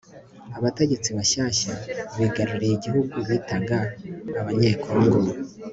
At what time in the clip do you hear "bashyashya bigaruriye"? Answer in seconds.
1.17-2.73